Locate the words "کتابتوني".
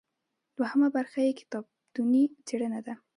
1.39-2.23